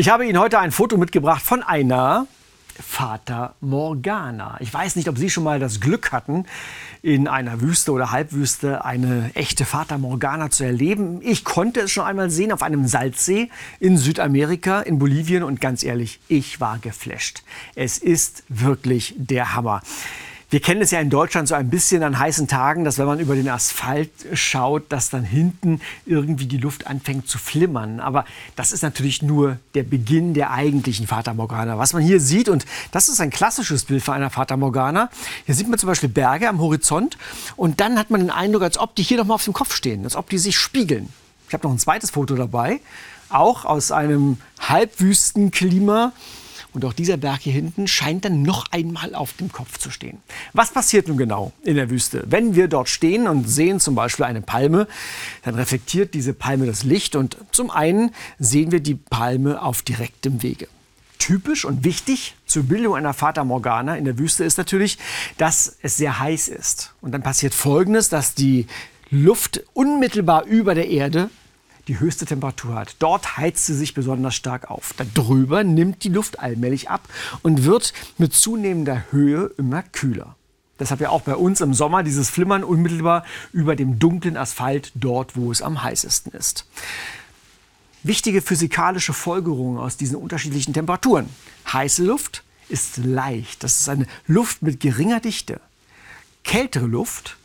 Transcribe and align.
Ich 0.00 0.10
habe 0.10 0.24
Ihnen 0.24 0.38
heute 0.38 0.60
ein 0.60 0.70
Foto 0.70 0.96
mitgebracht 0.96 1.42
von 1.42 1.64
einer 1.64 2.28
Fata 2.80 3.56
Morgana. 3.60 4.56
Ich 4.60 4.72
weiß 4.72 4.94
nicht, 4.94 5.08
ob 5.08 5.18
Sie 5.18 5.28
schon 5.28 5.42
mal 5.42 5.58
das 5.58 5.80
Glück 5.80 6.12
hatten, 6.12 6.46
in 7.02 7.26
einer 7.26 7.60
Wüste 7.60 7.90
oder 7.90 8.12
Halbwüste 8.12 8.84
eine 8.84 9.32
echte 9.34 9.64
Fata 9.64 9.98
Morgana 9.98 10.50
zu 10.50 10.62
erleben. 10.62 11.20
Ich 11.20 11.42
konnte 11.42 11.80
es 11.80 11.90
schon 11.90 12.04
einmal 12.04 12.30
sehen 12.30 12.52
auf 12.52 12.62
einem 12.62 12.86
Salzsee 12.86 13.50
in 13.80 13.98
Südamerika, 13.98 14.82
in 14.82 15.00
Bolivien 15.00 15.42
und 15.42 15.60
ganz 15.60 15.82
ehrlich, 15.82 16.20
ich 16.28 16.60
war 16.60 16.78
geflasht. 16.78 17.42
Es 17.74 17.98
ist 17.98 18.44
wirklich 18.48 19.16
der 19.16 19.56
Hammer. 19.56 19.82
Wir 20.50 20.60
kennen 20.60 20.80
es 20.80 20.90
ja 20.90 21.00
in 21.00 21.10
Deutschland 21.10 21.46
so 21.46 21.54
ein 21.54 21.68
bisschen 21.68 22.02
an 22.02 22.18
heißen 22.18 22.48
Tagen, 22.48 22.82
dass 22.82 22.96
wenn 22.96 23.04
man 23.04 23.20
über 23.20 23.34
den 23.34 23.50
Asphalt 23.50 24.10
schaut, 24.32 24.90
dass 24.90 25.10
dann 25.10 25.22
hinten 25.22 25.82
irgendwie 26.06 26.46
die 26.46 26.56
Luft 26.56 26.86
anfängt 26.86 27.28
zu 27.28 27.36
flimmern. 27.36 28.00
Aber 28.00 28.24
das 28.56 28.72
ist 28.72 28.80
natürlich 28.80 29.20
nur 29.20 29.58
der 29.74 29.82
Beginn 29.82 30.32
der 30.32 30.50
eigentlichen 30.50 31.06
Fata 31.06 31.34
Morgana. 31.34 31.76
Was 31.76 31.92
man 31.92 32.02
hier 32.02 32.18
sieht, 32.18 32.48
und 32.48 32.64
das 32.92 33.10
ist 33.10 33.20
ein 33.20 33.28
klassisches 33.28 33.84
Bild 33.84 34.02
für 34.02 34.14
einer 34.14 34.30
Fata 34.30 34.56
Morgana, 34.56 35.10
hier 35.44 35.54
sieht 35.54 35.68
man 35.68 35.78
zum 35.78 35.88
Beispiel 35.88 36.08
Berge 36.08 36.48
am 36.48 36.60
Horizont 36.60 37.18
und 37.56 37.80
dann 37.80 37.98
hat 37.98 38.08
man 38.08 38.20
den 38.20 38.30
Eindruck, 38.30 38.62
als 38.62 38.78
ob 38.78 38.94
die 38.94 39.02
hier 39.02 39.18
nochmal 39.18 39.34
auf 39.34 39.44
dem 39.44 39.52
Kopf 39.52 39.74
stehen, 39.74 40.04
als 40.04 40.16
ob 40.16 40.30
die 40.30 40.38
sich 40.38 40.56
spiegeln. 40.56 41.10
Ich 41.48 41.52
habe 41.52 41.66
noch 41.66 41.74
ein 41.74 41.78
zweites 41.78 42.12
Foto 42.12 42.36
dabei, 42.36 42.80
auch 43.28 43.66
aus 43.66 43.92
einem 43.92 44.38
Halbwüstenklima. 44.60 46.12
Und 46.74 46.84
auch 46.84 46.92
dieser 46.92 47.16
Berg 47.16 47.40
hier 47.40 47.52
hinten 47.52 47.88
scheint 47.88 48.24
dann 48.24 48.42
noch 48.42 48.70
einmal 48.72 49.14
auf 49.14 49.32
dem 49.34 49.50
Kopf 49.50 49.78
zu 49.78 49.90
stehen. 49.90 50.18
Was 50.52 50.70
passiert 50.70 51.08
nun 51.08 51.16
genau 51.16 51.52
in 51.62 51.76
der 51.76 51.90
Wüste? 51.90 52.24
Wenn 52.26 52.54
wir 52.54 52.68
dort 52.68 52.88
stehen 52.88 53.26
und 53.26 53.48
sehen 53.48 53.80
zum 53.80 53.94
Beispiel 53.94 54.26
eine 54.26 54.42
Palme, 54.42 54.86
dann 55.44 55.54
reflektiert 55.54 56.14
diese 56.14 56.34
Palme 56.34 56.66
das 56.66 56.84
Licht 56.84 57.16
und 57.16 57.38
zum 57.52 57.70
einen 57.70 58.10
sehen 58.38 58.70
wir 58.70 58.80
die 58.80 58.96
Palme 58.96 59.62
auf 59.62 59.82
direktem 59.82 60.42
Wege. 60.42 60.68
Typisch 61.18 61.64
und 61.64 61.84
wichtig 61.84 62.36
zur 62.46 62.64
Bildung 62.64 62.94
einer 62.94 63.14
Fata 63.14 63.44
Morgana 63.44 63.96
in 63.96 64.04
der 64.04 64.18
Wüste 64.18 64.44
ist 64.44 64.58
natürlich, 64.58 64.98
dass 65.36 65.76
es 65.82 65.96
sehr 65.96 66.20
heiß 66.20 66.48
ist. 66.48 66.92
Und 67.00 67.12
dann 67.12 67.22
passiert 67.22 67.54
Folgendes, 67.54 68.08
dass 68.08 68.34
die 68.34 68.66
Luft 69.10 69.62
unmittelbar 69.72 70.44
über 70.44 70.74
der 70.74 70.88
Erde 70.88 71.30
die 71.88 71.98
höchste 71.98 72.26
Temperatur 72.26 72.74
hat. 72.74 72.96
Dort 72.98 73.36
heizt 73.36 73.66
sie 73.66 73.74
sich 73.74 73.94
besonders 73.94 74.34
stark 74.34 74.70
auf. 74.70 74.94
Darüber 75.14 75.64
nimmt 75.64 76.04
die 76.04 76.10
Luft 76.10 76.38
allmählich 76.38 76.90
ab 76.90 77.08
und 77.42 77.64
wird 77.64 77.92
mit 78.18 78.34
zunehmender 78.34 79.04
Höhe 79.10 79.50
immer 79.56 79.82
kühler. 79.82 80.36
Deshalb 80.78 81.00
ja 81.00 81.10
auch 81.10 81.22
bei 81.22 81.34
uns 81.34 81.60
im 81.60 81.74
Sommer 81.74 82.02
dieses 82.02 82.30
Flimmern 82.30 82.62
unmittelbar 82.62 83.24
über 83.52 83.74
dem 83.74 83.98
dunklen 83.98 84.36
Asphalt 84.36 84.92
dort, 84.94 85.36
wo 85.36 85.50
es 85.50 85.62
am 85.62 85.82
heißesten 85.82 86.32
ist. 86.32 86.66
Wichtige 88.04 88.42
physikalische 88.42 89.12
Folgerungen 89.12 89.78
aus 89.78 89.96
diesen 89.96 90.16
unterschiedlichen 90.16 90.74
Temperaturen. 90.74 91.28
Heiße 91.72 92.04
Luft 92.04 92.44
ist 92.68 92.98
leicht. 92.98 93.64
Das 93.64 93.80
ist 93.80 93.88
eine 93.88 94.06
Luft 94.26 94.62
mit 94.62 94.78
geringer 94.78 95.18
Dichte. 95.18 95.60
Kältere 96.44 96.86
Luft 96.86 97.36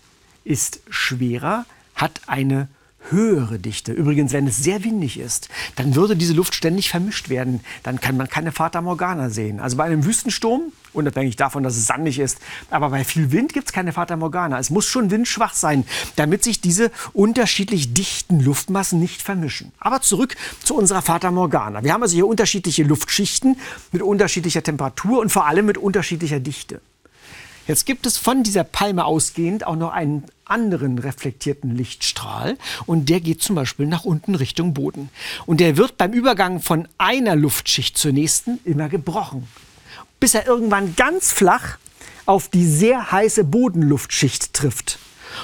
ist 0.44 0.82
schwerer, 0.90 1.66
hat 1.96 2.22
eine 2.28 2.68
höhere 3.10 3.60
Dichte. 3.60 3.92
Übrigens, 3.92 4.34
wenn 4.34 4.48
es 4.48 4.58
sehr 4.58 4.84
windig 4.84 5.20
ist, 5.20 5.50
dann 5.76 5.96
würde 5.96 6.16
diese 6.16 6.34
Luft 6.34 6.56
ständig 6.56 6.90
vermischt 6.90 7.30
werden. 7.30 7.62
Dann 7.84 8.00
kann 8.00 8.18
man 8.18 8.30
keine 8.30 8.52
Fata 8.52 8.82
Morgana 8.82 9.30
sehen. 9.30 9.60
Also 9.60 9.78
bei 9.78 9.84
einem 9.86 10.06
Wüstensturm, 10.06 10.72
unabhängig 10.94 11.36
davon, 11.36 11.64
dass 11.64 11.76
es 11.76 11.86
sandig 11.88 12.20
ist, 12.20 12.40
aber 12.70 12.90
bei 12.90 13.04
viel 13.04 13.32
Wind 13.32 13.54
gibt 13.54 13.68
es 13.68 13.74
keine 13.74 13.94
Fata 13.94 14.16
Morgana. 14.16 14.60
Es 14.60 14.70
muss 14.70 14.86
schon 14.86 15.12
windschwach 15.12 15.54
sein, 15.54 15.86
damit 16.16 16.44
sich 16.44 16.62
diese 16.62 16.92
unterschiedlich 17.14 17.94
dichten 17.94 18.40
Luftmassen 18.40 19.00
nicht 19.00 19.22
vermischen. 19.22 19.72
Aber 19.80 20.02
zurück 20.02 20.36
zu 20.64 20.76
unserer 20.76 21.02
Fata 21.02 21.32
Morgana. 21.32 21.84
Wir 21.84 21.94
haben 21.94 22.04
also 22.04 22.16
hier 22.16 22.28
unterschiedliche 22.28 22.84
Luftschichten 22.84 23.58
mit 23.92 24.02
unterschiedlicher 24.02 24.64
Temperatur 24.64 25.20
und 25.20 25.32
vor 25.32 25.48
allem 25.48 25.66
mit 25.66 25.78
unterschiedlicher 25.78 26.40
Dichte. 26.40 26.82
Jetzt 27.68 27.86
gibt 27.86 28.06
es 28.06 28.18
von 28.18 28.44
dieser 28.44 28.66
Palme 28.66 29.06
ausgehend 29.06 29.66
auch 29.66 29.78
noch 29.78 29.94
einen 29.94 30.26
anderen 30.46 31.00
reflektierten 31.00 31.76
Lichtstrahl 31.76 32.58
und 32.86 33.08
der 33.08 33.22
geht 33.22 33.42
zum 33.42 33.56
Beispiel 33.56 33.88
nach 33.88 34.04
unten 34.04 34.36
Richtung 34.36 34.74
Boden. 34.74 35.10
Und 35.46 35.62
der 35.62 35.78
wird 35.78 35.98
beim 35.98 36.12
Übergang 36.12 36.60
von 36.60 36.88
einer 36.98 37.36
Luftschicht 37.38 37.98
zur 37.98 38.12
nächsten 38.12 38.60
immer 38.66 38.90
gebrochen, 38.90 39.48
bis 40.20 40.36
er 40.36 40.46
irgendwann 40.46 40.96
ganz 40.96 41.32
flach 41.32 41.78
auf 42.26 42.50
die 42.50 42.68
sehr 42.68 43.12
heiße 43.12 43.46
Bodenluftschicht 43.46 44.54
trifft. 44.54 45.00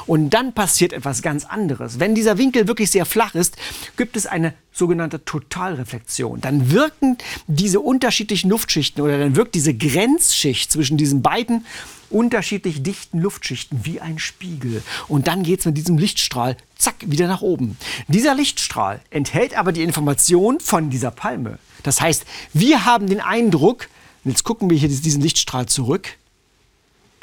Und 0.05 0.31
dann 0.31 0.53
passiert 0.53 0.93
etwas 0.93 1.21
ganz 1.21 1.45
anderes. 1.45 1.99
Wenn 1.99 2.15
dieser 2.15 2.37
Winkel 2.37 2.67
wirklich 2.67 2.91
sehr 2.91 3.05
flach 3.05 3.35
ist, 3.35 3.57
gibt 3.97 4.15
es 4.15 4.25
eine 4.25 4.53
sogenannte 4.71 5.23
Totalreflexion. 5.25 6.41
Dann 6.41 6.71
wirken 6.71 7.17
diese 7.47 7.79
unterschiedlichen 7.79 8.49
Luftschichten 8.49 9.03
oder 9.03 9.17
dann 9.17 9.35
wirkt 9.35 9.55
diese 9.55 9.73
Grenzschicht 9.73 10.71
zwischen 10.71 10.97
diesen 10.97 11.21
beiden 11.21 11.65
unterschiedlich 12.09 12.81
dichten 12.81 13.19
Luftschichten 13.19 13.85
wie 13.85 14.01
ein 14.01 14.19
Spiegel. 14.19 14.83
Und 15.07 15.27
dann 15.27 15.43
geht 15.43 15.59
es 15.59 15.65
mit 15.65 15.77
diesem 15.77 15.97
Lichtstrahl 15.97 16.57
zack 16.77 16.95
wieder 17.01 17.27
nach 17.27 17.41
oben. 17.41 17.77
Dieser 18.07 18.33
Lichtstrahl 18.33 19.01
enthält 19.09 19.57
aber 19.57 19.71
die 19.71 19.83
Information 19.83 20.59
von 20.59 20.89
dieser 20.89 21.11
Palme. 21.11 21.59
Das 21.83 22.01
heißt, 22.01 22.25
wir 22.53 22.85
haben 22.85 23.07
den 23.07 23.21
Eindruck, 23.21 23.87
jetzt 24.23 24.43
gucken 24.43 24.69
wir 24.69 24.77
hier 24.77 24.89
diesen 24.89 25.21
Lichtstrahl 25.21 25.67
zurück, 25.67 26.17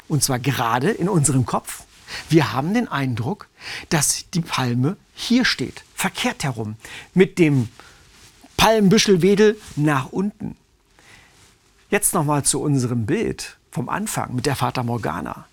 und 0.07 0.23
zwar 0.23 0.39
gerade 0.39 0.89
in 0.89 1.09
unserem 1.09 1.45
Kopf. 1.45 1.83
Wir 2.29 2.53
haben 2.53 2.73
den 2.73 2.87
Eindruck, 2.87 3.47
dass 3.89 4.25
die 4.33 4.41
Palme 4.41 4.97
hier 5.13 5.45
steht, 5.45 5.83
verkehrt 5.95 6.43
herum, 6.43 6.75
mit 7.13 7.39
dem 7.39 7.69
Palmbüschelwedel 8.57 9.59
nach 9.75 10.07
unten. 10.11 10.55
Jetzt 11.89 12.13
nochmal 12.13 12.43
zu 12.43 12.61
unserem 12.61 13.05
Bild 13.05 13.57
vom 13.71 13.89
Anfang 13.89 14.35
mit 14.35 14.45
der 14.45 14.55
Fata 14.55 14.83
Morgana. 14.83 15.45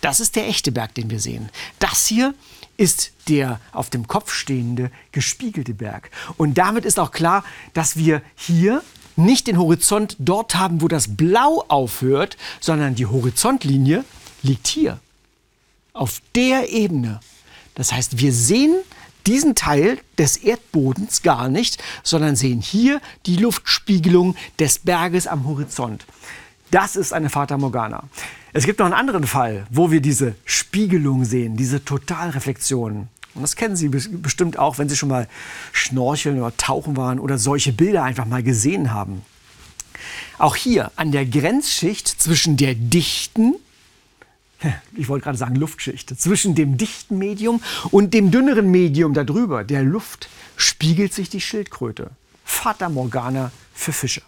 Das 0.00 0.20
ist 0.20 0.36
der 0.36 0.48
echte 0.48 0.72
Berg, 0.72 0.94
den 0.94 1.10
wir 1.10 1.20
sehen. 1.20 1.50
Das 1.78 2.06
hier 2.06 2.34
ist 2.76 3.12
der 3.28 3.60
auf 3.72 3.90
dem 3.90 4.06
Kopf 4.06 4.32
stehende, 4.32 4.90
gespiegelte 5.12 5.74
Berg. 5.74 6.10
Und 6.36 6.56
damit 6.56 6.84
ist 6.84 6.98
auch 6.98 7.10
klar, 7.10 7.44
dass 7.74 7.96
wir 7.96 8.22
hier 8.34 8.82
nicht 9.16 9.46
den 9.46 9.58
Horizont 9.58 10.16
dort 10.18 10.54
haben, 10.54 10.80
wo 10.80 10.88
das 10.88 11.16
Blau 11.16 11.64
aufhört, 11.68 12.38
sondern 12.60 12.94
die 12.94 13.06
Horizontlinie 13.06 14.04
liegt 14.42 14.66
hier 14.66 14.98
auf 15.92 16.20
der 16.34 16.70
Ebene. 16.70 17.20
Das 17.74 17.92
heißt, 17.92 18.18
wir 18.18 18.32
sehen 18.32 18.74
diesen 19.26 19.54
Teil 19.54 19.98
des 20.18 20.38
Erdbodens 20.38 21.22
gar 21.22 21.48
nicht, 21.48 21.82
sondern 22.02 22.36
sehen 22.36 22.60
hier 22.60 23.00
die 23.26 23.36
Luftspiegelung 23.36 24.36
des 24.58 24.78
Berges 24.80 25.26
am 25.26 25.46
Horizont. 25.46 26.04
Das 26.70 26.96
ist 26.96 27.12
eine 27.12 27.30
Fata 27.30 27.58
Morgana. 27.58 28.04
Es 28.52 28.64
gibt 28.64 28.78
noch 28.78 28.86
einen 28.86 28.94
anderen 28.94 29.26
Fall, 29.26 29.66
wo 29.70 29.90
wir 29.90 30.00
diese 30.00 30.34
Spiegelung 30.44 31.24
sehen, 31.24 31.56
diese 31.56 31.84
Totalreflexion. 31.84 33.08
Und 33.34 33.42
das 33.42 33.54
kennen 33.56 33.76
Sie 33.76 33.88
bestimmt 33.88 34.58
auch, 34.58 34.78
wenn 34.78 34.88
Sie 34.88 34.96
schon 34.96 35.08
mal 35.08 35.28
schnorcheln 35.72 36.38
oder 36.38 36.56
tauchen 36.56 36.96
waren 36.96 37.20
oder 37.20 37.38
solche 37.38 37.72
Bilder 37.72 38.02
einfach 38.02 38.24
mal 38.24 38.42
gesehen 38.42 38.92
haben. 38.92 39.22
Auch 40.38 40.56
hier 40.56 40.90
an 40.96 41.12
der 41.12 41.26
Grenzschicht 41.26 42.08
zwischen 42.08 42.56
der 42.56 42.74
dichten 42.74 43.54
ich 44.96 45.08
wollte 45.08 45.24
gerade 45.24 45.38
sagen 45.38 45.56
Luftschicht, 45.56 46.18
zwischen 46.20 46.54
dem 46.54 46.76
dichten 46.76 47.18
Medium 47.18 47.62
und 47.90 48.14
dem 48.14 48.30
dünneren 48.30 48.70
Medium 48.70 49.14
darüber, 49.14 49.64
der 49.64 49.82
Luft, 49.82 50.28
spiegelt 50.56 51.14
sich 51.14 51.28
die 51.28 51.40
Schildkröte. 51.40 52.10
Fata 52.44 52.88
Morgana 52.88 53.52
für 53.74 53.92
Fische. 53.92 54.22